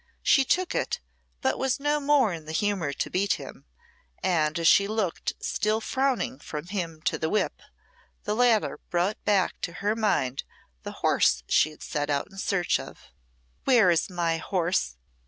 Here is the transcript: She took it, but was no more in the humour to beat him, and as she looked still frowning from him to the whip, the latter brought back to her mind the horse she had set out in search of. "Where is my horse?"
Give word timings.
She 0.23 0.43
took 0.43 0.73
it, 0.73 0.99
but 1.41 1.59
was 1.59 1.79
no 1.79 1.99
more 1.99 2.33
in 2.33 2.45
the 2.45 2.53
humour 2.53 2.91
to 2.91 3.09
beat 3.11 3.33
him, 3.33 3.65
and 4.23 4.57
as 4.57 4.67
she 4.67 4.87
looked 4.87 5.33
still 5.39 5.79
frowning 5.79 6.39
from 6.39 6.65
him 6.69 7.03
to 7.03 7.19
the 7.19 7.29
whip, 7.29 7.61
the 8.23 8.33
latter 8.35 8.79
brought 8.89 9.23
back 9.25 9.61
to 9.61 9.73
her 9.73 9.95
mind 9.95 10.43
the 10.81 10.91
horse 11.05 11.43
she 11.47 11.69
had 11.69 11.83
set 11.83 12.09
out 12.09 12.29
in 12.31 12.39
search 12.39 12.79
of. 12.79 13.11
"Where 13.65 13.91
is 13.91 14.09
my 14.09 14.37
horse?" 14.37 14.95